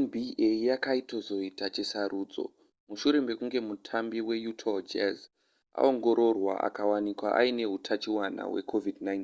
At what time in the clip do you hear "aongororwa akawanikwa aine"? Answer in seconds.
5.78-7.64